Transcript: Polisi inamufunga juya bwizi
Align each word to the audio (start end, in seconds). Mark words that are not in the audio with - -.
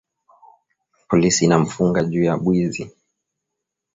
Polisi 1.09 1.39
inamufunga 1.43 1.99
juya 2.11 2.33
bwizi 2.43 2.83